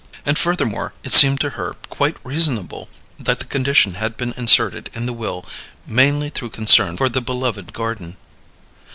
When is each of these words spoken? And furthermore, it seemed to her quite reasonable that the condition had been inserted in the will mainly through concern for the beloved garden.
And 0.25 0.35
furthermore, 0.35 0.95
it 1.03 1.13
seemed 1.13 1.39
to 1.41 1.51
her 1.51 1.75
quite 1.91 2.17
reasonable 2.23 2.89
that 3.19 3.37
the 3.37 3.45
condition 3.45 3.93
had 3.93 4.17
been 4.17 4.33
inserted 4.35 4.89
in 4.95 5.05
the 5.05 5.13
will 5.13 5.45
mainly 5.85 6.29
through 6.29 6.49
concern 6.49 6.97
for 6.97 7.07
the 7.07 7.21
beloved 7.21 7.71
garden. 7.71 8.17